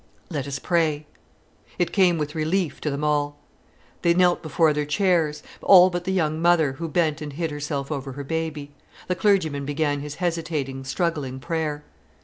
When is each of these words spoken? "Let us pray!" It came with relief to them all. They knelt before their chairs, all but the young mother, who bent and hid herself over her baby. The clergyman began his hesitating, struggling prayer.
"Let 0.31 0.47
us 0.47 0.57
pray!" 0.57 1.05
It 1.77 1.91
came 1.91 2.17
with 2.17 2.33
relief 2.33 2.81
to 2.81 2.89
them 2.89 3.03
all. 3.03 3.37
They 4.01 4.15
knelt 4.15 4.41
before 4.41 4.73
their 4.73 4.83
chairs, 4.87 5.43
all 5.61 5.91
but 5.91 6.05
the 6.05 6.11
young 6.11 6.41
mother, 6.41 6.71
who 6.73 6.87
bent 6.89 7.21
and 7.21 7.33
hid 7.33 7.51
herself 7.51 7.91
over 7.91 8.13
her 8.13 8.23
baby. 8.23 8.71
The 9.07 9.13
clergyman 9.13 9.63
began 9.63 9.99
his 9.99 10.15
hesitating, 10.15 10.85
struggling 10.85 11.39
prayer. 11.39 11.83